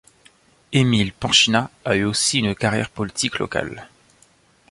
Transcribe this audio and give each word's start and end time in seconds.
Émile 0.73 1.13
Penchinat 1.13 1.69
a 1.85 1.95
eu 1.95 2.05
aussi 2.05 2.39
une 2.39 2.55
carrière 2.55 2.89
politique 2.89 3.37
locale. 3.37 3.87